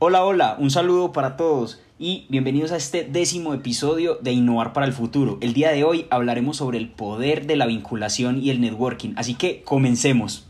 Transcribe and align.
Hola, 0.00 0.24
hola, 0.24 0.56
un 0.60 0.70
saludo 0.70 1.10
para 1.10 1.36
todos 1.36 1.80
y 1.98 2.24
bienvenidos 2.28 2.70
a 2.70 2.76
este 2.76 3.02
décimo 3.02 3.52
episodio 3.52 4.14
de 4.22 4.30
Innovar 4.30 4.72
para 4.72 4.86
el 4.86 4.92
Futuro. 4.92 5.38
El 5.40 5.54
día 5.54 5.72
de 5.72 5.82
hoy 5.82 6.06
hablaremos 6.10 6.58
sobre 6.58 6.78
el 6.78 6.88
poder 6.88 7.48
de 7.48 7.56
la 7.56 7.66
vinculación 7.66 8.40
y 8.40 8.50
el 8.50 8.60
networking, 8.60 9.14
así 9.16 9.34
que 9.34 9.62
comencemos. 9.64 10.47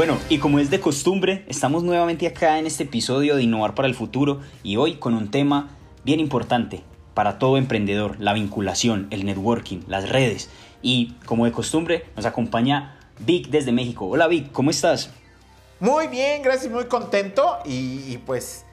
Bueno, 0.00 0.16
y 0.30 0.38
como 0.38 0.58
es 0.58 0.70
de 0.70 0.80
costumbre, 0.80 1.44
estamos 1.46 1.82
nuevamente 1.82 2.26
acá 2.26 2.58
en 2.58 2.64
este 2.64 2.84
episodio 2.84 3.36
de 3.36 3.42
Innovar 3.42 3.74
para 3.74 3.86
el 3.86 3.94
Futuro 3.94 4.40
y 4.62 4.76
hoy 4.76 4.94
con 4.94 5.12
un 5.12 5.30
tema 5.30 5.76
bien 6.04 6.20
importante 6.20 6.82
para 7.12 7.38
todo 7.38 7.58
emprendedor, 7.58 8.16
la 8.18 8.32
vinculación, 8.32 9.08
el 9.10 9.26
networking, 9.26 9.80
las 9.88 10.08
redes. 10.08 10.48
Y 10.80 11.16
como 11.26 11.44
de 11.44 11.52
costumbre, 11.52 12.06
nos 12.16 12.24
acompaña 12.24 12.98
Vic 13.18 13.48
desde 13.48 13.72
México. 13.72 14.06
Hola 14.06 14.26
Vic, 14.26 14.50
¿cómo 14.52 14.70
estás? 14.70 15.10
Muy 15.80 16.06
bien, 16.06 16.40
gracias, 16.40 16.72
muy 16.72 16.86
contento 16.86 17.58
y, 17.66 18.16
pues 18.24 18.64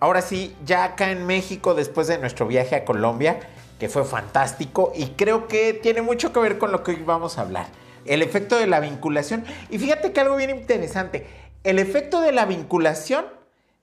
ahora 0.00 0.22
sí, 0.22 0.56
ya 0.64 0.84
acá 0.84 1.10
en 1.10 1.26
México 1.26 1.74
después 1.74 2.06
de 2.06 2.16
nuestro 2.16 2.46
viaje 2.46 2.74
a 2.74 2.86
Colombia, 2.86 3.38
que 3.78 3.90
fue 3.90 4.06
fantástico 4.06 4.94
y 4.96 5.08
creo 5.08 5.46
que 5.46 5.74
tiene 5.74 6.00
mucho 6.00 6.32
que 6.32 6.40
ver 6.40 6.56
con 6.56 6.72
lo 6.72 6.82
que 6.82 6.92
hoy 6.92 7.02
vamos 7.04 7.36
a 7.36 7.42
hablar 7.42 7.66
el 8.04 8.22
efecto 8.22 8.58
de 8.58 8.66
la 8.66 8.80
vinculación. 8.80 9.44
Y 9.70 9.78
fíjate 9.78 10.12
que 10.12 10.20
algo 10.20 10.36
bien 10.36 10.50
interesante, 10.50 11.26
el 11.64 11.78
efecto 11.78 12.20
de 12.20 12.32
la 12.32 12.46
vinculación 12.46 13.26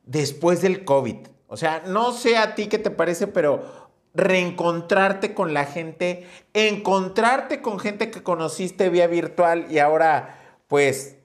después 0.05 0.62
del 0.62 0.85
COVID. 0.85 1.27
O 1.48 1.58
sea, 1.58 1.84
no 1.85 2.12
sé 2.12 2.38
a 2.38 2.55
ti 2.55 2.67
qué 2.67 2.78
te 2.78 2.91
parece, 2.91 3.28
pero 3.28 3.88
reencontrarte 4.14 5.33
con 5.33 5.53
la 5.53 5.66
gente, 5.66 6.28
encontrarte 6.53 7.61
con 7.61 7.80
gente 7.80 8.09
que 8.09 8.23
conociste 8.23 8.89
vía 8.89 9.08
virtual 9.08 9.67
y 9.69 9.80
ahora 9.80 10.39
pues 10.67 11.17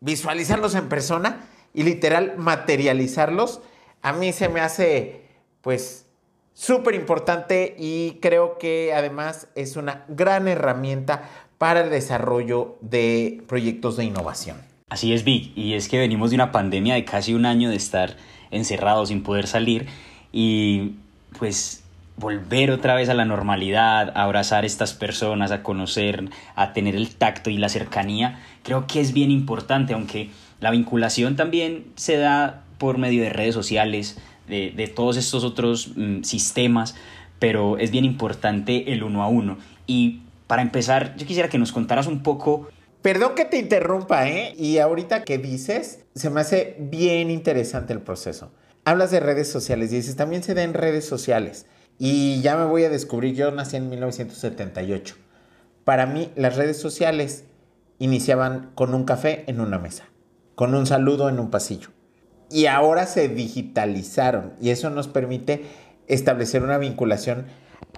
visualizarlos 0.00 0.74
en 0.74 0.88
persona 0.88 1.48
y 1.72 1.82
literal 1.82 2.34
materializarlos, 2.36 3.62
a 4.02 4.12
mí 4.12 4.32
se 4.32 4.50
me 4.50 4.60
hace 4.60 5.22
pues 5.62 6.04
súper 6.52 6.94
importante 6.94 7.74
y 7.78 8.18
creo 8.20 8.58
que 8.58 8.92
además 8.94 9.48
es 9.54 9.76
una 9.76 10.04
gran 10.08 10.46
herramienta 10.46 11.28
para 11.58 11.82
el 11.82 11.90
desarrollo 11.90 12.76
de 12.80 13.42
proyectos 13.46 13.96
de 13.96 14.04
innovación. 14.04 14.56
Así 14.88 15.12
es, 15.12 15.24
Vic, 15.24 15.56
y 15.56 15.74
es 15.74 15.88
que 15.88 15.98
venimos 15.98 16.30
de 16.30 16.36
una 16.36 16.52
pandemia 16.52 16.94
de 16.94 17.04
casi 17.04 17.34
un 17.34 17.46
año 17.46 17.70
de 17.70 17.76
estar 17.76 18.16
encerrados 18.50 19.08
sin 19.08 19.22
poder 19.22 19.46
salir 19.46 19.86
y 20.32 20.92
pues 21.38 21.82
volver 22.16 22.70
otra 22.70 22.94
vez 22.94 23.08
a 23.08 23.14
la 23.14 23.24
normalidad, 23.24 24.12
a 24.16 24.22
abrazar 24.22 24.64
a 24.64 24.66
estas 24.66 24.92
personas, 24.92 25.50
a 25.50 25.62
conocer, 25.62 26.28
a 26.54 26.72
tener 26.72 26.94
el 26.94 27.14
tacto 27.16 27.50
y 27.50 27.56
la 27.56 27.68
cercanía, 27.68 28.40
creo 28.62 28.86
que 28.86 29.00
es 29.00 29.12
bien 29.12 29.30
importante, 29.30 29.94
aunque 29.94 30.30
la 30.60 30.70
vinculación 30.70 31.36
también 31.36 31.86
se 31.96 32.16
da 32.16 32.62
por 32.78 32.98
medio 32.98 33.22
de 33.22 33.30
redes 33.30 33.54
sociales, 33.54 34.18
de, 34.48 34.92
todos 34.94 35.16
estos 35.16 35.42
otros 35.42 35.92
mm, 35.96 36.22
sistemas, 36.22 36.94
pero 37.38 37.78
es 37.78 37.90
bien 37.90 38.04
importante 38.04 38.92
el 38.92 39.02
uno 39.02 39.22
a 39.22 39.28
uno. 39.28 39.58
Y 39.86 40.20
para 40.46 40.62
empezar, 40.62 41.16
yo 41.16 41.26
quisiera 41.26 41.48
que 41.48 41.58
nos 41.58 41.72
contaras 41.72 42.06
un 42.06 42.22
poco 42.22 42.68
Perdón 43.04 43.34
que 43.34 43.44
te 43.44 43.58
interrumpa, 43.58 44.30
¿eh? 44.30 44.54
Y 44.56 44.78
ahorita 44.78 45.24
que 45.24 45.36
dices, 45.36 46.06
se 46.14 46.30
me 46.30 46.40
hace 46.40 46.74
bien 46.78 47.30
interesante 47.30 47.92
el 47.92 48.00
proceso. 48.00 48.50
Hablas 48.86 49.10
de 49.10 49.20
redes 49.20 49.46
sociales 49.46 49.92
y 49.92 49.96
dices, 49.96 50.16
también 50.16 50.42
se 50.42 50.54
da 50.54 50.66
redes 50.68 51.04
sociales. 51.04 51.66
Y 51.98 52.40
ya 52.40 52.56
me 52.56 52.64
voy 52.64 52.84
a 52.84 52.88
descubrir, 52.88 53.34
yo 53.34 53.50
nací 53.50 53.76
en 53.76 53.90
1978. 53.90 55.16
Para 55.84 56.06
mí, 56.06 56.32
las 56.34 56.56
redes 56.56 56.78
sociales 56.78 57.44
iniciaban 57.98 58.70
con 58.74 58.94
un 58.94 59.04
café 59.04 59.44
en 59.48 59.60
una 59.60 59.78
mesa, 59.78 60.04
con 60.54 60.74
un 60.74 60.86
saludo 60.86 61.28
en 61.28 61.38
un 61.40 61.50
pasillo. 61.50 61.90
Y 62.50 62.64
ahora 62.64 63.04
se 63.04 63.28
digitalizaron 63.28 64.54
y 64.62 64.70
eso 64.70 64.88
nos 64.88 65.08
permite 65.08 65.66
establecer 66.06 66.62
una 66.62 66.78
vinculación 66.78 67.48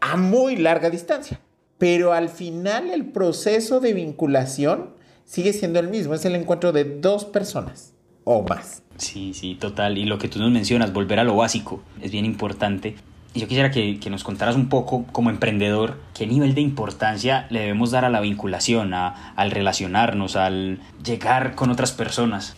a 0.01 0.17
muy 0.17 0.57
larga 0.57 0.91
distancia 0.91 1.39
pero 1.79 2.13
al 2.13 2.29
final 2.29 2.91
el 2.91 3.07
proceso 3.07 3.81
de 3.81 3.93
vinculación 3.93 4.91
sigue 5.25 5.53
siendo 5.53 5.79
el 5.81 5.89
mismo, 5.89 6.15
es 6.15 6.25
el 6.25 6.35
encuentro 6.35 6.73
de 6.73 6.85
dos 6.85 7.25
personas 7.25 7.93
o 8.25 8.43
más. 8.43 8.83
Sí, 8.99 9.35
sí, 9.35 9.55
total. 9.55 9.99
Y 9.99 10.05
lo 10.05 10.19
que 10.19 10.29
tú 10.29 10.39
nos 10.39 10.51
mencionas, 10.51 10.93
volver 10.93 11.21
a 11.21 11.25
lo 11.25 11.37
básico, 11.37 11.83
es 12.03 12.11
bien 12.11 12.25
importante. 12.25 12.97
Y 13.35 13.41
yo 13.41 13.49
quisiera 13.49 13.71
que, 13.71 14.01
nos 14.11 14.25
contaras 14.25 14.57
un 14.57 14.69
poco, 14.69 15.05
como 15.13 15.31
emprendedor, 15.31 15.99
qué 16.15 16.27
nivel 16.27 16.55
de 16.55 16.63
importancia 16.63 17.47
le 17.51 17.61
debemos 17.61 17.91
dar 17.91 18.05
a 18.05 18.11
la 18.11 18.21
vinculación, 18.21 18.95
al 18.95 19.51
relacionarnos, 19.51 20.37
al 20.37 20.81
llegar 21.05 21.55
con 21.55 21.71
otras 21.71 21.93
personas. 21.93 22.57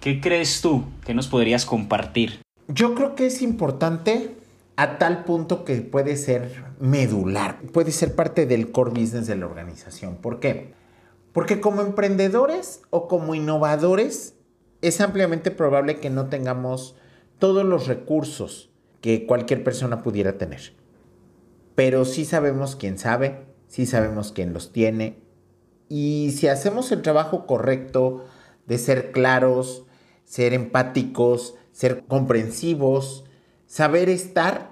¿Qué 0.00 0.20
crees 0.20 0.60
tú 0.60 0.84
que 1.04 1.14
nos 1.14 1.26
podrías 1.26 1.64
compartir? 1.64 2.40
Yo 2.68 2.94
creo 2.94 3.14
que 3.14 3.26
es 3.26 3.42
importante 3.42 4.36
a 4.80 4.96
tal 4.96 5.24
punto 5.24 5.66
que 5.66 5.76
puede 5.82 6.16
ser 6.16 6.64
medular, 6.78 7.60
puede 7.70 7.92
ser 7.92 8.14
parte 8.14 8.46
del 8.46 8.72
core 8.72 8.98
business 8.98 9.26
de 9.26 9.36
la 9.36 9.44
organización. 9.44 10.16
¿Por 10.16 10.40
qué? 10.40 10.72
Porque 11.34 11.60
como 11.60 11.82
emprendedores 11.82 12.80
o 12.88 13.06
como 13.06 13.34
innovadores 13.34 14.36
es 14.80 15.02
ampliamente 15.02 15.50
probable 15.50 16.00
que 16.00 16.08
no 16.08 16.30
tengamos 16.30 16.96
todos 17.38 17.62
los 17.62 17.88
recursos 17.88 18.70
que 19.02 19.26
cualquier 19.26 19.62
persona 19.64 20.02
pudiera 20.02 20.38
tener. 20.38 20.72
Pero 21.74 22.06
sí 22.06 22.24
sabemos 22.24 22.74
quién 22.74 22.96
sabe, 22.96 23.44
sí 23.68 23.84
sabemos 23.84 24.32
quién 24.32 24.54
los 24.54 24.72
tiene. 24.72 25.18
Y 25.90 26.34
si 26.38 26.48
hacemos 26.48 26.90
el 26.90 27.02
trabajo 27.02 27.44
correcto 27.46 28.24
de 28.64 28.78
ser 28.78 29.12
claros, 29.12 29.84
ser 30.24 30.54
empáticos, 30.54 31.56
ser 31.70 32.06
comprensivos, 32.06 33.26
saber 33.66 34.08
estar, 34.08 34.69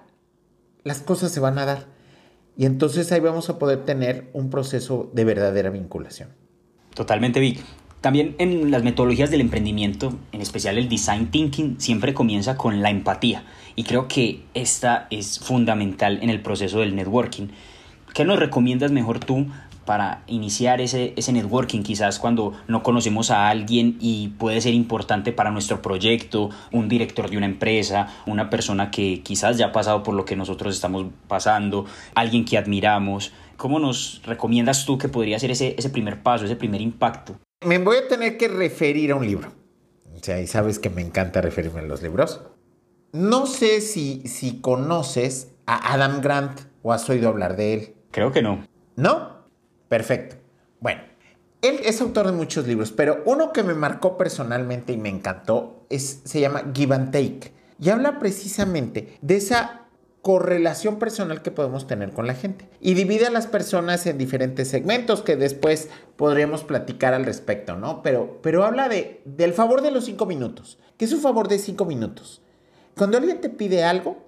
las 0.84 1.00
cosas 1.00 1.32
se 1.32 1.40
van 1.40 1.58
a 1.58 1.64
dar. 1.64 1.86
Y 2.56 2.66
entonces 2.66 3.12
ahí 3.12 3.20
vamos 3.20 3.48
a 3.50 3.58
poder 3.58 3.84
tener 3.84 4.30
un 4.32 4.50
proceso 4.50 5.10
de 5.12 5.24
verdadera 5.24 5.70
vinculación. 5.70 6.30
Totalmente, 6.94 7.38
Vic. 7.38 7.60
También 8.00 8.36
en 8.38 8.70
las 8.70 8.84
metodologías 8.84 9.30
del 9.30 9.40
emprendimiento, 9.40 10.12
en 10.30 10.40
especial 10.40 10.78
el 10.78 10.88
design 10.88 11.30
thinking, 11.30 11.80
siempre 11.80 12.14
comienza 12.14 12.56
con 12.56 12.80
la 12.80 12.90
empatía. 12.90 13.44
Y 13.74 13.84
creo 13.84 14.06
que 14.08 14.44
esta 14.54 15.08
es 15.10 15.40
fundamental 15.40 16.18
en 16.22 16.30
el 16.30 16.40
proceso 16.40 16.80
del 16.80 16.94
networking. 16.94 17.48
¿Qué 18.14 18.24
nos 18.24 18.38
recomiendas 18.38 18.92
mejor 18.92 19.18
tú 19.20 19.46
para 19.88 20.22
iniciar 20.26 20.82
ese, 20.82 21.14
ese 21.16 21.32
networking, 21.32 21.82
quizás 21.82 22.18
cuando 22.18 22.52
no 22.66 22.82
conocemos 22.82 23.30
a 23.30 23.48
alguien 23.48 23.96
y 24.00 24.28
puede 24.36 24.60
ser 24.60 24.74
importante 24.74 25.32
para 25.32 25.50
nuestro 25.50 25.80
proyecto, 25.80 26.50
un 26.72 26.90
director 26.90 27.30
de 27.30 27.38
una 27.38 27.46
empresa, 27.46 28.14
una 28.26 28.50
persona 28.50 28.90
que 28.90 29.22
quizás 29.22 29.56
ya 29.56 29.68
ha 29.68 29.72
pasado 29.72 30.02
por 30.02 30.12
lo 30.12 30.26
que 30.26 30.36
nosotros 30.36 30.74
estamos 30.74 31.06
pasando, 31.26 31.86
alguien 32.14 32.44
que 32.44 32.58
admiramos. 32.58 33.32
¿Cómo 33.56 33.78
nos 33.78 34.20
recomiendas 34.26 34.84
tú 34.84 34.98
que 34.98 35.08
podría 35.08 35.38
ser 35.38 35.52
ese, 35.52 35.74
ese 35.78 35.88
primer 35.88 36.22
paso, 36.22 36.44
ese 36.44 36.56
primer 36.56 36.82
impacto? 36.82 37.38
Me 37.64 37.78
voy 37.78 37.96
a 37.96 38.08
tener 38.08 38.36
que 38.36 38.48
referir 38.48 39.12
a 39.12 39.14
un 39.14 39.24
libro. 39.24 39.52
O 40.14 40.22
sea, 40.22 40.38
y 40.38 40.46
sabes 40.46 40.78
que 40.78 40.90
me 40.90 41.00
encanta 41.00 41.40
referirme 41.40 41.80
a 41.80 41.84
los 41.84 42.02
libros. 42.02 42.42
No 43.12 43.46
sé 43.46 43.80
si, 43.80 44.20
si 44.26 44.60
conoces 44.60 45.54
a 45.64 45.94
Adam 45.94 46.20
Grant 46.20 46.60
o 46.82 46.92
has 46.92 47.08
oído 47.08 47.30
hablar 47.30 47.56
de 47.56 47.72
él. 47.72 47.94
Creo 48.10 48.32
que 48.32 48.42
no. 48.42 48.66
¿No? 48.96 49.37
Perfecto. 49.88 50.36
Bueno, 50.80 51.02
él 51.62 51.80
es 51.84 52.00
autor 52.00 52.26
de 52.26 52.32
muchos 52.32 52.66
libros, 52.66 52.92
pero 52.92 53.22
uno 53.24 53.52
que 53.52 53.62
me 53.62 53.74
marcó 53.74 54.16
personalmente 54.16 54.92
y 54.92 54.96
me 54.96 55.08
encantó 55.08 55.84
es, 55.90 56.20
se 56.24 56.40
llama 56.40 56.70
Give 56.74 56.94
and 56.94 57.10
Take. 57.10 57.52
Y 57.80 57.90
habla 57.90 58.18
precisamente 58.18 59.16
de 59.22 59.36
esa 59.36 59.88
correlación 60.22 60.98
personal 60.98 61.42
que 61.42 61.50
podemos 61.50 61.86
tener 61.86 62.12
con 62.12 62.26
la 62.26 62.34
gente. 62.34 62.68
Y 62.80 62.94
divide 62.94 63.26
a 63.26 63.30
las 63.30 63.46
personas 63.46 64.06
en 64.06 64.18
diferentes 64.18 64.68
segmentos 64.68 65.22
que 65.22 65.36
después 65.36 65.88
podríamos 66.16 66.64
platicar 66.64 67.14
al 67.14 67.24
respecto, 67.24 67.76
¿no? 67.76 68.02
Pero, 68.02 68.40
pero 68.42 68.64
habla 68.64 68.88
de, 68.88 69.22
del 69.24 69.54
favor 69.54 69.80
de 69.80 69.90
los 69.90 70.04
cinco 70.04 70.26
minutos. 70.26 70.78
¿Qué 70.96 71.04
es 71.04 71.12
un 71.12 71.20
favor 71.20 71.48
de 71.48 71.58
cinco 71.58 71.84
minutos? 71.84 72.42
Cuando 72.96 73.16
alguien 73.16 73.40
te 73.40 73.48
pide 73.48 73.84
algo 73.84 74.18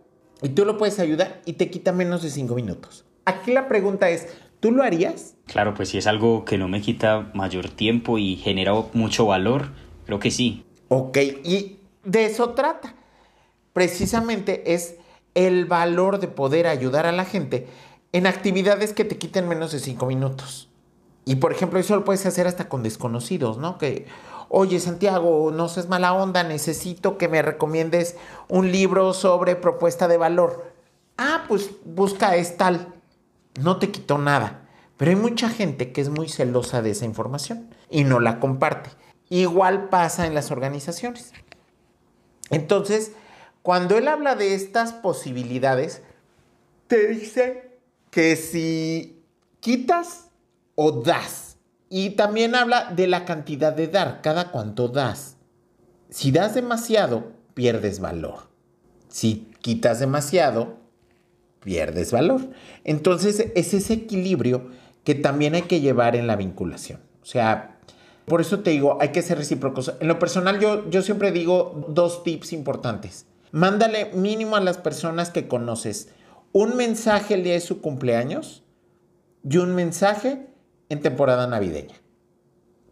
y 0.43 0.51
tú 0.51 0.65
lo 0.65 0.79
puedes 0.79 0.99
ayudar 1.01 1.43
y 1.45 1.55
te 1.55 1.71
quita 1.71 1.93
menos 1.93 2.23
de 2.23 2.31
cinco 2.31 2.55
minutos. 2.55 3.05
Aquí 3.25 3.53
la 3.53 3.69
pregunta 3.69 4.09
es, 4.11 4.29
¿Tú 4.61 4.71
lo 4.73 4.83
harías? 4.83 5.35
Claro, 5.47 5.75
pues 5.75 5.89
si 5.89 5.99
es 5.99 6.07
algo 6.07 6.45
que 6.45 6.59
no 6.59 6.69
me 6.69 6.83
quita 6.83 7.31
mayor 7.35 7.69
tiempo 7.69 8.19
y 8.19 8.37
genera 8.37 8.75
mucho 8.93 9.27
valor, 9.27 9.71
creo 10.05 10.19
que 10.19 10.31
sí. 10.31 10.65
Ok, 10.89 11.17
y 11.45 11.79
de 12.05 12.27
eso 12.27 12.51
trata. 12.51 12.95
Precisamente 13.73 14.75
es 14.75 14.97
el 15.35 15.65
valor 15.65 16.21
de 16.21 16.29
poder 16.29 16.67
ayudar 16.67 17.07
a 17.07 17.13
la 17.13 17.25
gente 17.25 17.69
en 18.13 18.27
actividades 18.27 18.93
que 18.93 19.05
te 19.05 19.17
quiten 19.17 19.49
menos 19.49 19.73
de 19.73 19.79
cinco 19.79 20.07
minutos. 20.07 20.69
Y 21.25 21.37
por 21.37 21.53
ejemplo, 21.53 21.79
eso 21.79 21.95
lo 21.97 22.05
puedes 22.05 22.27
hacer 22.27 22.47
hasta 22.47 22.69
con 22.69 22.83
desconocidos, 22.83 23.59
¿no? 23.59 23.79
Que, 23.79 24.07
oye 24.49 24.81
Santiago, 24.81 25.53
no 25.53 25.69
seas 25.69 25.89
mala 25.89 26.13
onda, 26.13 26.43
necesito 26.43 27.19
que 27.19 27.29
me 27.29 27.41
recomiendes 27.41 28.17
un 28.49 28.73
libro 28.73 29.15
sobre 29.15 29.57
propuesta 29.57 30.09
de 30.09 30.17
valor. 30.17 30.73
Ah, 31.17 31.45
pues 31.47 31.71
busca 31.85 32.37
es 32.37 32.57
tal. 32.57 33.00
No 33.63 33.79
te 33.79 33.91
quitó 33.91 34.19
nada. 34.19 34.69
Pero 34.97 35.13
hay 35.13 35.17
mucha 35.17 35.49
gente 35.49 35.93
que 35.93 36.01
es 36.01 36.11
muy 36.11 36.29
celosa 36.29 36.83
de 36.83 36.91
esa 36.91 37.07
información 37.07 37.75
y 37.89 38.05
no 38.05 38.21
la 38.21 38.39
comparte. 38.39 38.91
Igual 39.31 39.89
pasa 39.89 40.27
en 40.27 40.35
las 40.35 40.51
organizaciones. 40.51 41.33
Entonces, 42.51 43.13
cuando 43.63 43.97
él 43.97 44.09
habla 44.09 44.35
de 44.35 44.55
estas 44.55 44.93
posibilidades, 44.93 46.03
te 46.87 47.07
dice 47.09 47.79
que 48.11 48.37
si 48.37 49.25
quitas 49.61 50.29
o 50.75 50.91
das. 50.91 51.57
Y 51.89 52.11
también 52.11 52.55
habla 52.55 52.93
de 52.93 53.07
la 53.07 53.25
cantidad 53.25 53.73
de 53.73 53.89
dar, 53.89 54.23
cada 54.23 54.51
cuánto 54.51 54.89
das. 54.89 55.37
Si 56.09 56.31
das 56.31 56.55
demasiado, 56.55 57.33
pierdes 57.55 58.01
valor. 58.01 58.49
Si 59.09 59.51
quitas 59.61 60.01
demasiado, 60.01 60.80
pierdes 61.61 62.13
valor. 62.13 62.41
Entonces 62.85 63.53
es 63.55 63.75
ese 63.75 63.93
equilibrio 63.95 64.69
que 65.05 65.15
también 65.15 65.55
hay 65.55 65.63
que 65.63 65.81
llevar 65.81 66.17
en 66.17 66.27
la 66.27 66.37
vinculación. 66.37 67.01
O 67.23 67.27
sea, 67.27 67.79
por 68.27 68.41
eso 68.41 68.61
te 68.61 68.71
digo, 68.71 68.99
hay 69.01 69.09
que 69.09 69.23
ser 69.23 69.39
recíprocos. 69.39 69.95
En 70.01 70.09
lo 70.09 70.19
personal 70.19 70.61
yo, 70.61 70.89
yo 70.91 71.03
siempre 71.03 71.33
digo 71.33 71.87
dos 71.89 72.23
tips 72.23 72.53
importantes. 72.53 73.27
Mándale 73.53 74.13
mínimo 74.15 74.57
a 74.57 74.61
las 74.61 74.79
personas 74.79 75.31
que 75.31 75.49
conoces 75.49 76.11
un 76.53 76.77
mensaje 76.77 77.35
el 77.35 77.45
día 77.45 77.55
de 77.55 77.61
su 77.61 77.81
cumpleaños 77.81 78.63
y 79.49 79.57
un 79.57 79.75
mensaje 79.75 80.47
en 80.89 81.01
temporada 81.01 81.47
navideña. 81.47 81.95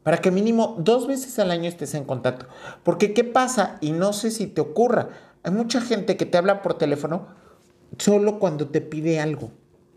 Para 0.03 0.19
que 0.19 0.31
mínimo 0.31 0.77
dos 0.79 1.07
veces 1.07 1.39
al 1.39 1.51
año 1.51 1.69
estés 1.69 1.95
en 1.95 2.05
contacto. 2.05 2.47
Porque 2.83 3.13
¿qué 3.13 3.25
pasa? 3.25 3.79
Y 3.81 3.93
no 3.93 4.13
sé 4.13 4.31
si 4.31 4.47
te 4.47 4.61
ocurra. 4.61 5.11
Hay 5.43 5.53
mucha 5.53 5.81
gente 5.81 6.17
que 6.17 6.27
te 6.27 6.39
habla 6.39 6.63
por 6.63 6.75
teléfono 6.75 7.29
solo 7.97 8.39
cuando 8.39 8.69
te 8.69 8.81
pide 8.81 9.21
algo. 9.21 9.53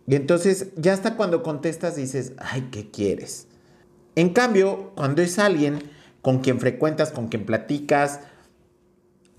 Y 0.07 0.15
entonces 0.15 0.69
ya 0.75 0.93
hasta 0.93 1.15
cuando 1.15 1.43
contestas 1.43 1.95
dices, 1.95 2.33
ay, 2.37 2.69
¿qué 2.71 2.89
quieres? 2.89 3.47
En 4.15 4.29
cambio, 4.29 4.91
cuando 4.95 5.21
es 5.21 5.39
alguien 5.39 5.79
con 6.21 6.39
quien 6.39 6.59
frecuentas, 6.59 7.11
con 7.11 7.27
quien 7.27 7.45
platicas, 7.45 8.21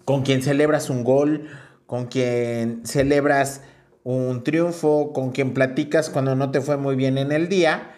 con 0.05 0.23
quien 0.23 0.43
celebras 0.43 0.91
un 0.91 1.05
gol, 1.05 1.49
con 1.87 2.07
quien 2.07 2.87
celebras 2.87 3.63
un 4.05 4.43
triunfo, 4.43 5.13
con 5.13 5.31
quien 5.31 5.55
platicas 5.55 6.11
cuando 6.11 6.35
no 6.35 6.51
te 6.51 6.61
fue 6.61 6.77
muy 6.77 6.97
bien 6.97 7.19
en 7.19 7.33
el 7.33 7.49
día, 7.49 7.95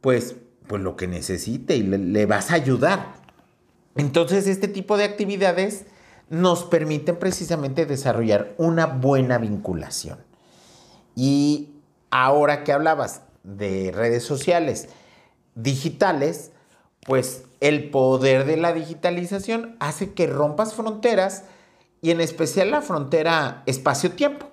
pues, 0.00 0.36
pues 0.66 0.82
lo 0.82 0.96
que 0.96 1.06
necesite 1.06 1.76
y 1.76 1.82
le, 1.82 1.98
le 1.98 2.26
vas 2.26 2.50
a 2.50 2.54
ayudar. 2.54 3.14
Entonces, 3.96 4.46
este 4.46 4.68
tipo 4.68 4.96
de 4.96 5.04
actividades 5.04 5.86
nos 6.30 6.64
permiten 6.64 7.16
precisamente 7.16 7.86
desarrollar 7.86 8.54
una 8.58 8.86
buena 8.86 9.38
vinculación. 9.38 10.18
Y 11.14 11.70
ahora 12.10 12.64
que 12.64 12.72
hablabas 12.72 13.22
de 13.42 13.92
redes 13.94 14.24
sociales 14.24 14.88
digitales, 15.54 16.52
pues 17.06 17.44
el 17.60 17.90
poder 17.90 18.44
de 18.44 18.56
la 18.56 18.72
digitalización 18.72 19.76
hace 19.80 20.12
que 20.12 20.26
rompas 20.26 20.74
fronteras 20.74 21.44
y 22.00 22.10
en 22.10 22.20
especial 22.20 22.70
la 22.70 22.82
frontera 22.82 23.62
espacio-tiempo. 23.66 24.47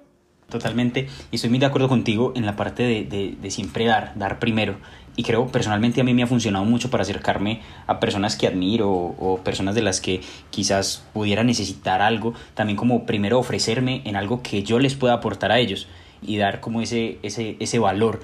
Totalmente, 0.49 1.07
y 1.31 1.35
estoy 1.35 1.49
muy 1.49 1.57
de 1.57 1.65
acuerdo 1.65 1.89
contigo 1.89 2.31
en 2.35 2.45
la 2.45 2.55
parte 2.55 2.83
de, 2.83 3.35
de, 3.41 3.51
siempre 3.51 3.85
dar, 3.85 4.13
dar 4.15 4.37
primero. 4.37 4.75
Y 5.15 5.23
creo 5.23 5.47
personalmente 5.47 6.01
a 6.01 6.03
mí 6.03 6.13
me 6.13 6.21
ha 6.21 6.27
funcionado 6.27 6.65
mucho 6.65 6.91
para 6.91 7.01
acercarme 7.01 7.61
a 7.87 7.99
personas 7.99 8.35
que 8.35 8.45
admiro 8.45 8.91
o, 8.91 9.39
personas 9.43 9.73
de 9.73 9.81
las 9.81 10.01
que 10.01 10.21
quizás 10.51 11.03
pudiera 11.13 11.43
necesitar 11.43 12.01
algo, 12.01 12.35
también 12.53 12.77
como 12.77 13.05
primero 13.05 13.39
ofrecerme 13.39 14.01
en 14.05 14.15
algo 14.15 14.43
que 14.43 14.61
yo 14.61 14.77
les 14.77 14.93
pueda 14.93 15.13
aportar 15.13 15.51
a 15.51 15.59
ellos 15.59 15.87
y 16.21 16.37
dar 16.37 16.59
como 16.59 16.81
ese, 16.81 17.17
ese, 17.23 17.55
ese 17.59 17.79
valor. 17.79 18.21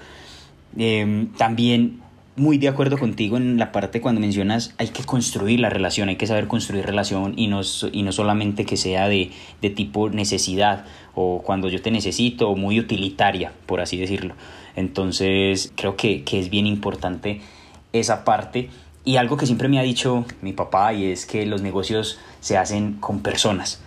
Eh, 0.77 1.27
también 1.37 2.01
muy 2.35 2.57
de 2.57 2.67
acuerdo 2.67 2.97
contigo 2.97 3.37
en 3.37 3.57
la 3.57 3.71
parte 3.71 3.99
cuando 3.99 4.21
mencionas 4.21 4.73
hay 4.77 4.89
que 4.89 5.03
construir 5.03 5.59
la 5.59 5.69
relación, 5.69 6.09
hay 6.09 6.15
que 6.15 6.27
saber 6.27 6.47
construir 6.47 6.85
relación 6.85 7.33
y 7.35 7.47
no, 7.47 7.61
y 7.91 8.03
no 8.03 8.11
solamente 8.11 8.65
que 8.65 8.77
sea 8.77 9.07
de, 9.07 9.31
de 9.61 9.69
tipo 9.69 10.09
necesidad 10.09 10.85
o 11.13 11.41
cuando 11.43 11.67
yo 11.67 11.81
te 11.81 11.91
necesito 11.91 12.49
o 12.49 12.55
muy 12.55 12.79
utilitaria, 12.79 13.51
por 13.65 13.81
así 13.81 13.97
decirlo. 13.97 14.35
Entonces 14.75 15.73
creo 15.75 15.97
que, 15.97 16.23
que 16.23 16.39
es 16.39 16.49
bien 16.49 16.67
importante 16.67 17.41
esa 17.91 18.23
parte 18.23 18.69
y 19.03 19.17
algo 19.17 19.35
que 19.35 19.45
siempre 19.45 19.67
me 19.67 19.79
ha 19.79 19.83
dicho 19.83 20.25
mi 20.41 20.53
papá 20.53 20.93
y 20.93 21.05
es 21.05 21.25
que 21.25 21.45
los 21.45 21.61
negocios 21.61 22.19
se 22.39 22.57
hacen 22.57 22.93
con 22.93 23.21
personas 23.21 23.81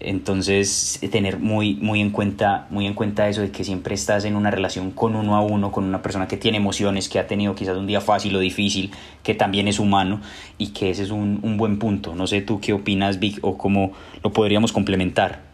entonces, 0.00 0.98
tener 1.12 1.38
muy, 1.38 1.74
muy, 1.74 2.00
en 2.00 2.10
cuenta, 2.10 2.66
muy 2.70 2.86
en 2.86 2.94
cuenta 2.94 3.28
eso 3.28 3.42
de 3.42 3.50
que 3.50 3.62
siempre 3.62 3.94
estás 3.94 4.24
en 4.24 4.34
una 4.34 4.50
relación 4.50 4.90
con 4.90 5.14
uno 5.14 5.36
a 5.36 5.40
uno, 5.40 5.70
con 5.70 5.84
una 5.84 6.02
persona 6.02 6.26
que 6.26 6.36
tiene 6.36 6.58
emociones, 6.58 7.08
que 7.08 7.20
ha 7.20 7.28
tenido 7.28 7.54
quizás 7.54 7.76
un 7.76 7.86
día 7.86 8.00
fácil 8.00 8.34
o 8.34 8.40
difícil, 8.40 8.90
que 9.22 9.34
también 9.34 9.68
es 9.68 9.78
humano 9.78 10.20
y 10.58 10.68
que 10.68 10.90
ese 10.90 11.04
es 11.04 11.10
un, 11.10 11.38
un 11.42 11.56
buen 11.56 11.78
punto. 11.78 12.14
No 12.14 12.26
sé 12.26 12.42
tú 12.42 12.60
qué 12.60 12.72
opinas, 12.72 13.20
Vic, 13.20 13.38
o 13.42 13.56
cómo 13.56 13.92
lo 14.24 14.32
podríamos 14.32 14.72
complementar. 14.72 15.52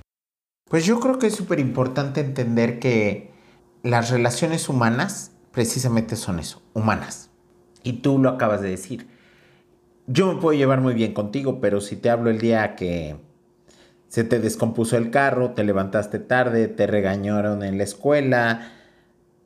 Pues 0.71 0.87
yo 0.87 1.01
creo 1.01 1.19
que 1.19 1.27
es 1.27 1.35
súper 1.35 1.61
importante 1.61 2.21
entender 2.21 2.79
que 2.79 3.31
las 3.83 4.11
relaciones 4.11 4.69
humanas 4.69 5.33
precisamente 5.53 6.17
son 6.17 6.39
eso, 6.39 6.63
humanas. 6.73 7.31
Y 7.83 7.95
tú 7.95 8.19
lo 8.19 8.31
acabas 8.31 8.63
de 8.63 8.71
decir. 8.71 9.07
Yo 10.07 10.33
me 10.33 10.41
puedo 10.41 10.59
llevar 10.59 10.81
muy 10.81 10.95
bien 10.95 11.13
contigo, 11.13 11.61
pero 11.61 11.83
si 11.83 11.97
te 11.97 12.09
hablo 12.09 12.31
el 12.31 12.39
día 12.39 12.75
que 12.75 13.28
se 14.09 14.25
te 14.25 14.41
descompuso 14.41 14.97
el 14.97 15.11
carro, 15.11 15.53
te 15.53 15.65
levantaste 15.65 16.19
tarde, 16.19 16.69
te 16.69 16.87
regañaron 16.87 17.63
en 17.63 17.77
la 17.77 17.85
escuela, 17.85 18.73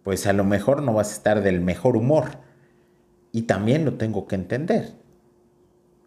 pues 0.04 0.26
a 0.26 0.32
lo 0.32 0.44
mejor 0.44 0.82
no 0.82 0.94
vas 0.94 1.10
a 1.10 1.14
estar 1.14 1.42
del 1.42 1.60
mejor 1.60 1.96
humor. 1.96 2.38
Y 3.32 3.42
también 3.42 3.84
lo 3.84 3.94
tengo 3.94 4.26
que 4.28 4.36
entender. 4.36 4.92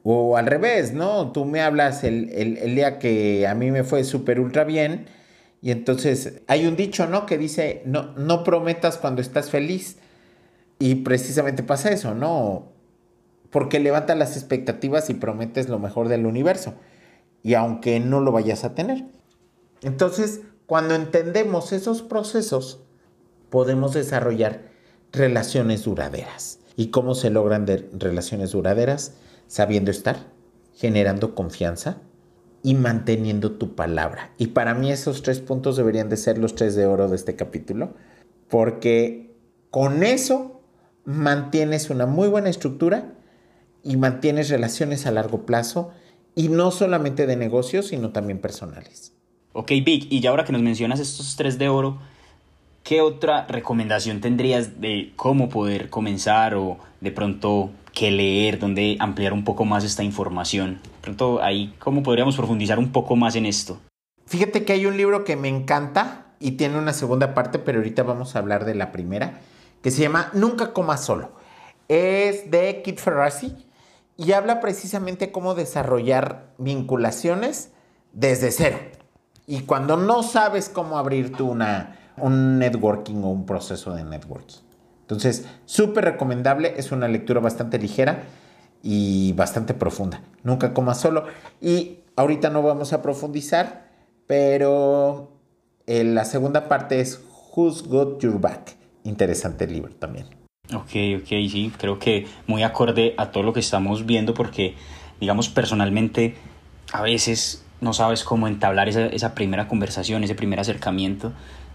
O 0.03 0.37
al 0.37 0.45
revés, 0.45 0.93
¿no? 0.93 1.31
Tú 1.31 1.45
me 1.45 1.61
hablas 1.61 2.03
el, 2.03 2.29
día 2.75 2.99
que 2.99 3.47
a 3.47 3.55
mí 3.55 3.71
me 3.71 3.83
fue 3.83 4.03
súper 4.03 4.39
ultra 4.39 4.63
bien. 4.63 5.07
Y 5.61 5.71
entonces 5.71 6.41
hay 6.47 6.67
un 6.67 6.75
dicho, 6.75 7.07
¿no? 7.07 7.25
Que 7.25 7.37
dice, 7.37 7.81
no, 7.85 8.13
no 8.15 8.43
prometas 8.43 8.97
cuando 8.97 9.21
estás 9.21 9.49
feliz. 9.49 9.97
Y 10.77 10.95
precisamente 10.95 11.63
pasa 11.63 11.89
eso, 11.89 12.13
¿no? 12.13 12.71
Porque 13.49 13.79
levanta 13.79 14.15
las 14.15 14.37
expectativas 14.37 15.09
y 15.09 15.15
prometes 15.15 15.67
lo 15.67 15.79
mejor 15.79 16.07
del 16.07 16.25
universo 16.25 16.75
y 17.45 17.53
aunque 17.53 17.99
no 17.99 18.21
lo 18.21 18.31
vayas 18.31 18.63
a 18.63 18.73
tener. 18.73 19.05
Entonces, 19.83 20.41
cuando 20.65 20.95
entendemos 20.95 21.73
esos 21.73 22.01
procesos, 22.01 22.81
podemos 23.51 23.93
desarrollar 23.93 24.71
relaciones 25.11 25.83
duraderas. 25.83 26.57
¿Y 26.75 26.87
cómo 26.87 27.13
se 27.13 27.29
logran 27.29 27.67
relaciones 27.93 28.53
duraderas? 28.53 29.13
Sabiendo 29.45 29.91
estar, 29.91 30.25
generando 30.73 31.35
confianza 31.35 31.97
y 32.63 32.73
manteniendo 32.73 33.51
tu 33.51 33.75
palabra. 33.75 34.31
Y 34.39 34.47
para 34.47 34.73
mí 34.73 34.91
esos 34.91 35.21
tres 35.21 35.39
puntos 35.39 35.77
deberían 35.77 36.09
de 36.09 36.17
ser 36.17 36.39
los 36.39 36.55
tres 36.55 36.73
de 36.73 36.87
oro 36.87 37.09
de 37.09 37.15
este 37.15 37.35
capítulo, 37.35 37.93
porque 38.49 39.37
con 39.69 40.01
eso 40.01 40.61
mantienes 41.03 41.91
una 41.91 42.07
muy 42.07 42.27
buena 42.27 42.49
estructura 42.49 43.13
y 43.83 43.97
mantienes 43.97 44.49
relaciones 44.49 45.05
a 45.05 45.11
largo 45.11 45.45
plazo 45.45 45.91
y 46.35 46.49
no 46.49 46.71
solamente 46.71 47.25
de 47.25 47.37
negocios, 47.37 47.87
sino 47.87 48.09
también 48.09 48.39
personales. 48.39 49.13
Ok, 49.53 49.69
Vic, 49.83 50.07
y 50.09 50.19
ya 50.19 50.31
ahora 50.31 50.43
que 50.43 50.51
nos 50.51 50.61
mencionas 50.61 50.99
estos 50.99 51.37
tres 51.37 51.57
de 51.57 51.69
oro, 51.69 51.97
¿qué 52.83 53.01
otra 53.01 53.47
recomendación 53.47 54.19
tendrías 54.19 54.81
de 54.81 55.13
cómo 55.15 55.47
poder 55.47 55.89
comenzar 55.89 56.55
o 56.55 56.77
de 56.99 57.11
pronto 57.11 57.71
qué 57.93 58.11
leer, 58.11 58.59
dónde 58.59 58.97
ampliar 58.99 59.31
un 59.31 59.45
poco 59.45 59.63
más 59.63 59.85
esta 59.85 60.03
información? 60.03 60.81
De 60.83 61.01
pronto 61.01 61.41
ahí, 61.41 61.73
¿cómo 61.79 62.03
podríamos 62.03 62.35
profundizar 62.35 62.79
un 62.79 62.91
poco 62.91 63.15
más 63.15 63.35
en 63.37 63.45
esto? 63.45 63.79
Fíjate 64.25 64.65
que 64.65 64.73
hay 64.73 64.85
un 64.85 64.97
libro 64.97 65.23
que 65.23 65.37
me 65.37 65.47
encanta 65.47 66.25
y 66.41 66.51
tiene 66.51 66.77
una 66.77 66.91
segunda 66.91 67.33
parte, 67.33 67.59
pero 67.59 67.77
ahorita 67.77 68.03
vamos 68.03 68.35
a 68.35 68.39
hablar 68.39 68.65
de 68.65 68.75
la 68.75 68.91
primera, 68.91 69.39
que 69.81 69.91
se 69.91 70.01
llama 70.01 70.29
Nunca 70.33 70.73
comas 70.73 71.05
solo. 71.05 71.31
Es 71.87 72.51
de 72.51 72.81
Kit 72.83 72.99
Ferrazzi 72.99 73.64
y 74.17 74.31
habla 74.31 74.59
precisamente 74.59 75.31
cómo 75.31 75.55
desarrollar 75.55 76.53
vinculaciones 76.57 77.71
desde 78.13 78.51
cero. 78.51 78.77
Y 79.47 79.61
cuando 79.61 79.97
no 79.97 80.23
sabes 80.23 80.69
cómo 80.69 80.97
abrir 80.97 81.35
tú 81.35 81.49
una, 81.49 81.99
un 82.17 82.57
networking 82.59 83.23
o 83.23 83.29
un 83.29 83.45
proceso 83.45 83.93
de 83.93 84.03
networking. 84.03 84.59
Entonces, 85.01 85.45
súper 85.65 86.05
recomendable, 86.05 86.73
es 86.77 86.91
una 86.91 87.07
lectura 87.07 87.39
bastante 87.39 87.77
ligera 87.77 88.23
y 88.81 89.33
bastante 89.33 89.73
profunda. 89.73 90.21
Nunca 90.43 90.73
comas 90.73 90.99
solo. 90.99 91.25
Y 91.61 91.99
ahorita 92.15 92.49
no 92.49 92.63
vamos 92.63 92.93
a 92.93 93.01
profundizar, 93.03 93.89
pero 94.25 95.31
eh, 95.85 96.03
la 96.03 96.25
segunda 96.25 96.67
parte 96.67 97.01
es 97.01 97.21
Who's 97.55 97.87
Got 97.87 98.21
Your 98.21 98.39
Back. 98.39 98.75
Interesante 99.03 99.67
libro 99.67 99.93
también. 99.95 100.44
Ok, 100.73 101.21
ok, 101.21 101.27
sí, 101.27 101.71
creo 101.77 101.99
que 101.99 102.27
muy 102.47 102.63
acorde 102.63 103.13
a 103.17 103.31
todo 103.31 103.43
lo 103.43 103.53
que 103.53 103.59
estamos 103.59 104.05
viendo 104.05 104.33
porque 104.33 104.75
digamos, 105.19 105.49
personalmente, 105.49 106.35
a 106.91 107.01
veces 107.01 107.63
no 107.81 107.93
sabes 107.93 108.23
cómo 108.23 108.47
entablar 108.47 108.89
esa, 108.89 109.07
esa 109.07 109.35
primera 109.35 109.67
conversación, 109.67 110.23
ese 110.23 110.35
primer 110.35 110.59
acercamiento. 110.59 111.33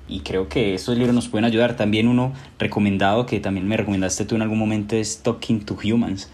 Y 0.09 0.21
creo 0.21 0.49
que 0.49 0.75
estos 0.75 0.97
libros 0.97 1.15
nos 1.15 1.29
pueden 1.29 1.45
ayudar. 1.45 1.77
También 1.77 2.09
uno 2.09 2.33
recomendado, 2.59 3.27
que 3.27 3.39
también 3.39 3.69
me 3.69 3.77
recomendaste 3.77 4.25
tú 4.25 4.35
en 4.35 4.43
algún 4.43 4.59
momento, 4.59 4.97
es 4.97 5.23
Talking 5.23 5.65
to 5.65 5.77
Humans. 5.83 6.31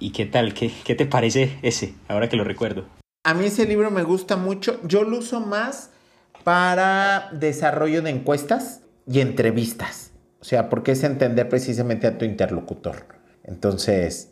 ¿Y 0.00 0.10
qué 0.10 0.26
tal? 0.26 0.54
¿Qué, 0.54 0.72
qué 0.84 0.94
te 0.94 1.06
parece 1.06 1.58
ese, 1.62 1.94
ahora 2.08 2.28
que 2.28 2.36
lo 2.36 2.44
recuerdo? 2.44 2.86
A 3.24 3.34
mí 3.34 3.44
ese 3.44 3.66
libro 3.66 3.90
me 3.90 4.02
gusta 4.02 4.36
mucho. 4.36 4.80
Yo 4.84 5.04
lo 5.04 5.18
uso 5.18 5.40
más 5.40 5.90
para 6.42 7.28
desarrollo 7.32 8.02
de 8.02 8.10
encuestas 8.10 8.80
y 9.06 9.20
entrevistas. 9.20 10.09
O 10.40 10.44
sea, 10.44 10.68
porque 10.68 10.92
es 10.92 11.04
entender 11.04 11.48
precisamente 11.48 12.06
a 12.06 12.18
tu 12.18 12.24
interlocutor. 12.24 13.06
Entonces, 13.44 14.30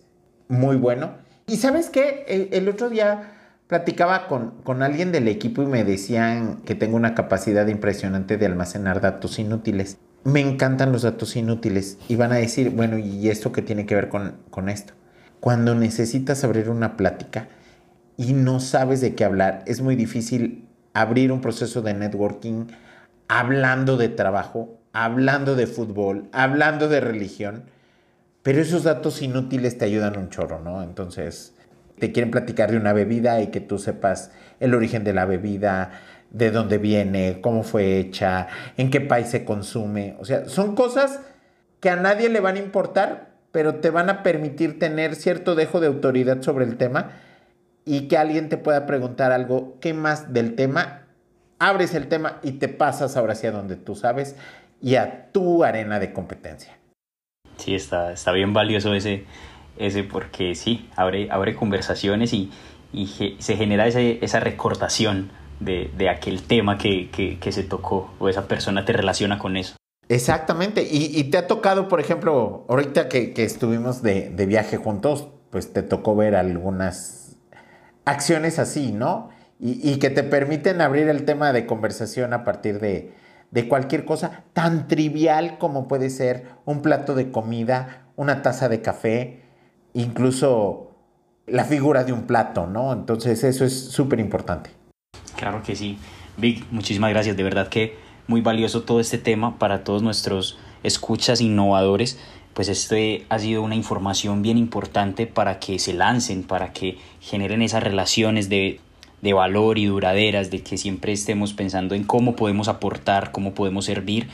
muy 0.49 0.77
bueno. 0.77 1.13
Y 1.47 1.57
sabes 1.57 1.91
qué? 1.91 2.49
El, 2.53 2.69
otro 2.69 2.89
día 2.89 3.33
platicaba 3.67 4.27
con, 4.27 4.63
con, 4.63 4.83
alguien 4.83 5.13
del 5.13 5.29
equipo 5.29 5.63
y 5.63 5.67
me 5.67 5.85
decían 5.85 6.63
que 6.65 6.75
tengo 6.75 6.97
una 6.97 7.15
capacidad 7.15 7.67
impresionante 7.67 8.39
de 8.39 8.47
almacenar 8.47 9.01
datos 9.01 9.39
inútiles. 9.39 9.99
Me 10.25 10.41
encantan 10.41 10.93
los 10.93 11.03
datos 11.03 11.37
inútiles. 11.37 11.99
Y 12.09 12.17
van 12.17 12.33
a 12.33 12.37
decir, 12.37 12.71
bueno, 12.71 12.99
¿y 12.99 13.29
esto 13.29 13.53
qué 13.53 13.63
tiene 13.63 13.87
que 13.87 13.95
ver 13.95 14.09
con, 14.09 14.39
con 14.51 14.69
esto? 14.69 14.95
Cuando 15.41 15.75
necesitas 15.75 16.43
abrir 16.45 16.71
una 16.71 16.97
plática 16.97 17.49
y 18.17 18.33
no 18.33 18.61
sabes 18.61 19.01
de 19.01 19.15
qué 19.15 19.25
hablar, 19.25 19.63
es 19.67 19.81
muy 19.81 19.95
difícil 19.95 20.69
abrir 20.95 21.31
un 21.33 21.41
proceso 21.41 21.83
de 21.83 21.95
networking 21.95 22.67
hablando 23.29 23.97
de 23.97 24.09
trabajo, 24.09 24.78
hablando 24.93 25.55
de 25.57 25.67
fútbol, 25.67 26.29
hablando 26.33 26.89
de 26.89 27.01
religión, 27.01 27.65
pero 28.43 28.61
esos 28.61 28.85
datos 28.85 29.21
inútiles 29.23 29.79
te 29.79 29.85
ayudan 29.85 30.17
un 30.17 30.31
chorro, 30.31 30.61
¿no? 30.61 30.83
Entonces, 30.83 31.55
te 31.99 32.13
quieren 32.13 32.31
platicar 32.31 32.71
de 32.71 32.77
una 32.77 32.93
bebida 32.93 33.41
y 33.41 33.49
que 33.49 33.61
tú 33.61 33.79
sepas 33.79 34.31
el 34.61 34.75
origen 34.75 35.05
de 35.05 35.13
la 35.13 35.27
bebida, 35.27 35.91
de 36.31 36.51
dónde 36.51 36.79
viene, 36.79 37.41
cómo 37.41 37.63
fue 37.63 37.99
hecha, 37.99 38.49
en 38.77 38.91
qué 38.91 39.01
país 39.01 39.29
se 39.29 39.45
consume. 39.45 40.17
O 40.19 40.25
sea, 40.25 40.49
son 40.49 40.75
cosas 40.75 41.21
que 41.81 41.91
a 41.91 41.97
nadie 41.97 42.29
le 42.29 42.41
van 42.41 42.57
a 42.57 42.61
importar, 42.61 43.31
pero 43.53 43.77
te 43.77 43.91
van 43.91 44.11
a 44.11 44.23
permitir 44.23 44.79
tener 44.79 45.15
cierto 45.15 45.55
dejo 45.55 45.81
de 45.81 45.87
autoridad 45.87 46.43
sobre 46.43 46.65
el 46.65 46.77
tema 46.77 47.13
y 47.85 48.09
que 48.09 48.19
alguien 48.19 48.49
te 48.49 48.59
pueda 48.59 48.87
preguntar 48.87 49.33
algo, 49.33 49.79
¿qué 49.81 49.95
más 49.95 50.33
del 50.33 50.55
tema? 50.55 51.03
Abres 51.59 51.95
el 51.95 52.09
tema 52.09 52.39
y 52.43 52.53
te 52.53 52.69
pasas 52.69 53.17
ahora 53.17 53.33
hacia 53.33 53.51
donde 53.51 53.77
tú 53.77 53.95
sabes 53.95 54.37
y 54.81 54.97
a 54.97 55.31
tu 55.33 55.65
arena 55.65 55.99
de 55.99 56.13
competencia. 56.13 56.79
Sí, 57.57 57.75
está, 57.75 58.13
está 58.13 58.33
bien 58.33 58.53
valioso 58.53 58.95
ese, 58.95 59.25
ese 59.77 60.05
porque 60.05 60.55
sí, 60.55 60.89
abre, 60.97 61.31
abre 61.31 61.55
conversaciones 61.55 62.33
y, 62.33 62.51
y 62.93 63.37
se 63.39 63.57
genera 63.57 63.87
ese, 63.87 64.19
esa 64.23 64.41
recordación 64.41 65.31
de, 65.61 65.91
de 65.97 66.09
aquel 66.09 66.43
tema 66.43 66.79
que, 66.79 67.11
que, 67.11 67.39
que, 67.39 67.53
se 67.53 67.65
tocó 67.65 68.15
o 68.19 68.29
esa 68.29 68.47
persona 68.47 68.85
te 68.85 68.93
relaciona 68.93 69.39
con 69.39 69.57
eso. 69.57 69.77
Exactamente, 70.09 70.87
y, 70.91 71.19
y 71.19 71.25
te 71.25 71.37
ha 71.37 71.47
tocado, 71.47 71.89
por 71.89 72.01
ejemplo, 72.01 72.65
ahorita 72.69 73.09
que, 73.09 73.35
que 73.35 73.45
estuvimos 73.45 74.03
de, 74.03 74.31
de 74.31 74.47
viaje 74.47 74.77
juntos, 74.77 75.29
pues 75.51 75.73
te 75.73 75.83
tocó 75.83 76.17
ver 76.17 76.35
algunas 76.35 77.37
acciones 78.05 78.59
así, 78.59 78.93
¿no? 78.93 79.31
Y, 79.61 79.99
que 79.99 80.09
te 80.09 80.23
permiten 80.23 80.81
abrir 80.81 81.09
el 81.09 81.25
tema 81.25 81.53
de 81.53 81.67
conversación 81.67 82.33
a 82.33 82.45
partir 82.45 82.79
de, 82.79 83.13
cualquier 83.69 84.05
cosa 84.05 84.45
tan 84.53 84.89
trivial 84.89 85.59
como 85.59 85.89
puede 85.89 86.11
ser 86.11 86.47
un 86.65 86.83
plato 86.83 87.15
de 87.15 87.31
comida, 87.31 88.07
una 88.17 88.43
taza 88.43 88.69
de 88.69 88.83
café, 88.83 89.43
incluso 89.95 90.91
la 91.47 91.65
figura 91.65 92.05
de 92.05 92.13
un 92.13 92.23
plato, 92.23 92.67
¿no? 92.67 92.93
Entonces 92.93 93.43
eso 93.45 93.65
es 93.65 93.91
súper 93.91 94.21
importante. 94.21 94.71
Claro 95.37 95.63
que 95.63 95.77
sí. 95.77 95.99
Vic, 96.37 96.65
muchísimas 96.71 97.11
gracias. 97.11 97.37
De 97.37 97.43
verdad 97.43 97.69
que 97.69 97.97
muy 98.27 98.41
valioso 98.43 98.83
todo 98.83 99.01
este 99.01 99.19
tema 99.19 99.59
para 99.59 99.83
todos 99.85 100.03
nuestros 100.03 100.59
escuchas 100.83 101.41
innovadores 101.41 102.19
pues 102.59 102.69
este 102.69 103.25
ha 103.29 103.39
sido 103.39 103.63
una 103.63 103.77
información 103.77 104.43
bien 104.43 104.59
importante 104.59 105.29
para 105.29 105.61
que 105.61 105.79
se 105.79 105.93
lancen, 105.93 106.43
para 106.43 106.73
que 106.73 106.99
generen 107.21 107.63
esas 107.63 107.85
relaciones 107.85 108.49
de, 108.49 108.81
de 109.23 109.33
valor 109.33 109.79
y 109.79 109.87
duraderas, 109.87 110.51
de 110.51 110.63
que 110.63 110.79
siempre 110.79 111.13
estemos 111.13 111.53
pensando 111.53 111.95
en 111.95 112.05
cómo 112.05 112.37
podemos 112.37 112.69
aportar, 112.69 113.33
cómo 113.33 113.55
podemos 113.55 113.85
servir 113.85 114.29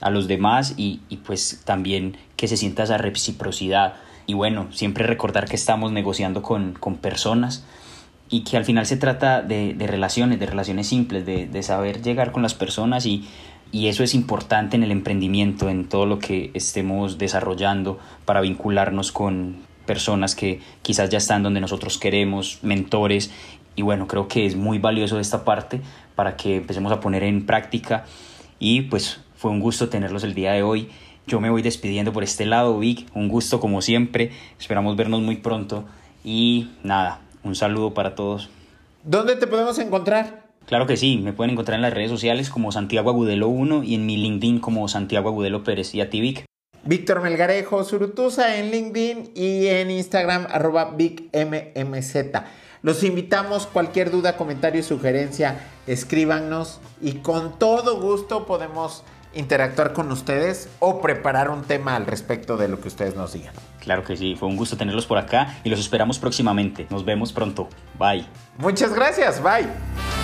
a 0.00 0.10
los 0.10 0.28
demás 0.28 0.74
y, 0.76 1.00
y, 1.08 1.18
pues 1.18 1.62
también 1.64 2.16
que 2.36 2.48
se 2.48 2.56
sienta 2.56 2.84
esa 2.84 2.98
reciprocidad. 2.98 3.94
Y 4.26 4.34
bueno, 4.34 4.68
siempre 4.72 5.06
recordar 5.06 5.46
que 5.46 5.56
estamos 5.56 5.92
negociando 5.92 6.42
con, 6.42 6.72
con 6.72 6.96
personas 6.96 7.66
y 8.30 8.44
que 8.44 8.56
al 8.56 8.64
final 8.64 8.86
se 8.86 8.96
trata 8.96 9.42
de, 9.42 9.74
de 9.74 9.86
relaciones, 9.86 10.40
de 10.40 10.46
relaciones 10.46 10.86
simples, 10.86 11.26
de, 11.26 11.46
de, 11.46 11.62
saber 11.62 12.00
llegar 12.00 12.32
con 12.32 12.42
las 12.42 12.54
personas 12.54 13.04
y 13.06 13.28
y 13.72 13.86
eso 13.86 14.02
es 14.02 14.14
importante 14.14 14.76
en 14.76 14.82
el 14.82 14.90
emprendimiento, 14.90 15.68
en 15.68 15.88
todo 15.88 16.06
lo 16.06 16.18
que 16.18 16.50
estemos 16.54 17.18
desarrollando 17.18 17.98
para 18.24 18.40
vincularnos 18.40 19.12
con 19.12 19.58
personas 19.86 20.34
que 20.34 20.60
quizás 20.82 21.10
ya 21.10 21.18
están 21.18 21.42
donde 21.42 21.60
nosotros 21.60 21.98
queremos, 21.98 22.58
mentores. 22.62 23.30
Y 23.76 23.82
bueno, 23.82 24.06
creo 24.06 24.28
que 24.28 24.46
es 24.46 24.56
muy 24.56 24.78
valioso 24.78 25.18
esta 25.18 25.44
parte 25.44 25.80
para 26.14 26.36
que 26.36 26.56
empecemos 26.56 26.92
a 26.92 27.00
poner 27.00 27.22
en 27.22 27.46
práctica. 27.46 28.04
Y 28.58 28.82
pues 28.82 29.20
fue 29.36 29.50
un 29.50 29.60
gusto 29.60 29.88
tenerlos 29.88 30.24
el 30.24 30.34
día 30.34 30.52
de 30.52 30.62
hoy. 30.62 30.88
Yo 31.26 31.40
me 31.40 31.50
voy 31.50 31.62
despidiendo 31.62 32.12
por 32.12 32.24
este 32.24 32.46
lado, 32.46 32.78
Vic. 32.78 33.06
Un 33.14 33.28
gusto 33.28 33.60
como 33.60 33.82
siempre. 33.82 34.32
Esperamos 34.58 34.96
vernos 34.96 35.20
muy 35.22 35.36
pronto. 35.36 35.84
Y 36.24 36.68
nada, 36.82 37.20
un 37.42 37.54
saludo 37.54 37.94
para 37.94 38.14
todos. 38.14 38.50
¿Dónde 39.04 39.36
te 39.36 39.46
podemos 39.46 39.78
encontrar? 39.78 40.50
Claro 40.66 40.86
que 40.86 40.96
sí, 40.96 41.18
me 41.18 41.32
pueden 41.32 41.52
encontrar 41.52 41.76
en 41.76 41.82
las 41.82 41.94
redes 41.94 42.10
sociales 42.10 42.50
como 42.50 42.70
Santiago 42.70 43.10
Agudelo 43.10 43.48
1 43.48 43.82
y 43.82 43.94
en 43.94 44.06
mi 44.06 44.16
LinkedIn 44.16 44.60
como 44.60 44.86
Santiago 44.88 45.30
Agudelo 45.30 45.64
Pérez 45.64 45.94
y 45.94 46.00
a 46.00 46.10
ti 46.10 46.20
Vic. 46.20 46.49
Víctor 46.84 47.22
Melgarejo 47.22 47.84
Surutusa 47.84 48.56
en 48.56 48.70
LinkedIn 48.70 49.32
y 49.34 49.66
en 49.66 49.90
Instagram 49.90 50.46
arroba 50.50 50.92
VicMMZ. 50.96 52.16
Los 52.82 53.04
invitamos, 53.04 53.66
cualquier 53.66 54.10
duda, 54.10 54.36
comentario, 54.36 54.82
sugerencia, 54.82 55.60
escríbanos 55.86 56.80
y 57.00 57.14
con 57.14 57.58
todo 57.58 58.00
gusto 58.00 58.46
podemos 58.46 59.04
interactuar 59.34 59.92
con 59.92 60.10
ustedes 60.10 60.68
o 60.80 61.00
preparar 61.00 61.50
un 61.50 61.62
tema 61.62 61.94
al 61.94 62.06
respecto 62.06 62.56
de 62.56 62.68
lo 62.68 62.80
que 62.80 62.88
ustedes 62.88 63.14
nos 63.14 63.32
digan. 63.32 63.54
Claro 63.80 64.02
que 64.04 64.16
sí, 64.16 64.34
fue 64.34 64.48
un 64.48 64.56
gusto 64.56 64.76
tenerlos 64.76 65.06
por 65.06 65.18
acá 65.18 65.58
y 65.62 65.68
los 65.68 65.78
esperamos 65.78 66.18
próximamente. 66.18 66.86
Nos 66.90 67.04
vemos 67.04 67.32
pronto. 67.32 67.68
Bye. 67.98 68.26
Muchas 68.58 68.94
gracias, 68.94 69.42
bye. 69.42 70.19